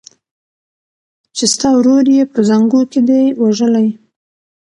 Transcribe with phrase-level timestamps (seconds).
[1.35, 3.87] چي ستا ورور یې په زانګو کي دی وژلی